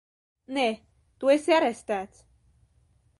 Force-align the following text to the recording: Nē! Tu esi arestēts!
Nē! 0.57 0.63
Tu 1.23 1.31
esi 1.35 1.55
arestēts! 1.59 2.25